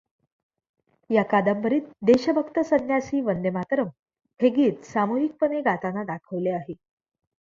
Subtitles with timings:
[1.09, 3.89] या कादंबरीत देशभक्त संन्यासी वंदे मातरम्
[4.39, 6.73] हे गीत सामूहिकपणे गाताना दाखवले आहे.